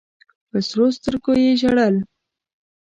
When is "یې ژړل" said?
1.43-1.95